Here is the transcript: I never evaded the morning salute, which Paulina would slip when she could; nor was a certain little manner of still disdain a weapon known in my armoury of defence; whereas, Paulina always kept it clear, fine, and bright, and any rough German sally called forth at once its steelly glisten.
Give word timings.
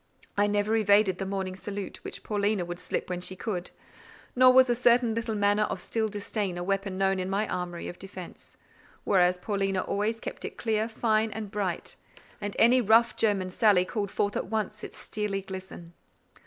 I 0.35 0.47
never 0.47 0.75
evaded 0.75 1.19
the 1.19 1.27
morning 1.27 1.55
salute, 1.55 2.03
which 2.03 2.23
Paulina 2.23 2.65
would 2.65 2.79
slip 2.79 3.07
when 3.07 3.21
she 3.21 3.35
could; 3.35 3.69
nor 4.35 4.51
was 4.51 4.67
a 4.67 4.73
certain 4.73 5.13
little 5.13 5.35
manner 5.35 5.65
of 5.65 5.79
still 5.79 6.07
disdain 6.07 6.57
a 6.57 6.63
weapon 6.63 6.97
known 6.97 7.19
in 7.19 7.29
my 7.29 7.47
armoury 7.47 7.87
of 7.87 7.99
defence; 7.99 8.57
whereas, 9.03 9.37
Paulina 9.37 9.81
always 9.81 10.19
kept 10.19 10.43
it 10.43 10.57
clear, 10.57 10.89
fine, 10.89 11.29
and 11.29 11.51
bright, 11.51 11.97
and 12.41 12.55
any 12.57 12.81
rough 12.81 13.15
German 13.15 13.51
sally 13.51 13.85
called 13.85 14.09
forth 14.09 14.35
at 14.35 14.47
once 14.47 14.83
its 14.83 14.97
steelly 14.97 15.43
glisten. 15.45 15.93